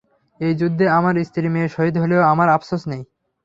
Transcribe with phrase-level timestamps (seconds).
[0.41, 3.01] এই যুদ্ধে আমার স্ত্রী-মেয়ে শহীদ হলেও আমার আফসোস নেই।